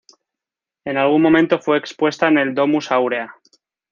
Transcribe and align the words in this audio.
En 0.83 0.97
algún 0.97 1.21
momento 1.21 1.59
fue 1.59 1.77
expuesta 1.77 2.27
en 2.27 2.33
la 2.33 2.45
"Domus 2.51 2.91
Aurea". 2.91 3.35